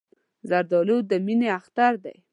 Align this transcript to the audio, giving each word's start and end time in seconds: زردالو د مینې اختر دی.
زردالو 0.49 0.97
د 1.09 1.11
مینې 1.25 1.47
اختر 1.59 1.93
دی. 2.03 2.17